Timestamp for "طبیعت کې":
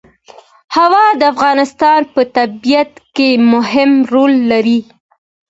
2.37-3.29